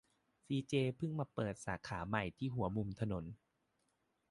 [0.45, 3.25] ซีเจเพิ่งมาเปิดสาขาใหม่ที่หัวมุมถนน